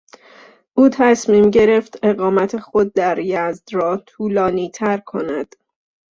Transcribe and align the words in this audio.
او 0.73 0.89
تصمیم 0.93 1.49
گرفت 1.49 1.99
اقامت 2.03 2.57
خود 2.59 2.93
در 2.93 3.19
یزد 3.19 3.67
را 3.73 3.97
طولانیتر 3.97 4.97
کند. 4.97 5.55